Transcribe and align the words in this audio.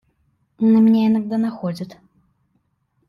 На 0.59 0.79
меня 0.79 1.09
иногда 1.09 1.37
находит. 1.37 1.95